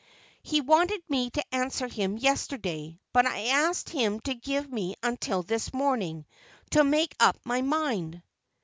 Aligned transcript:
He 0.41 0.61
wanted 0.61 1.07
me 1.11 1.29
to 1.29 1.43
answer 1.53 1.87
him 1.87 2.17
yesterday, 2.17 2.97
but 3.13 3.27
I 3.27 3.49
asked 3.49 3.91
him 3.91 4.19
to 4.21 4.33
give 4.33 4.67
me 4.73 4.95
until 5.03 5.43
this 5.43 5.71
morning 5.75 6.25
to 6.71 6.83
make 6.83 7.15
up 7.19 7.37
my 7.43 7.61
mind." 7.61 8.23